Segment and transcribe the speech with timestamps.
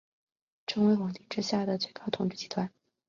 [0.65, 2.71] 成为皇帝之下的最高统治集团。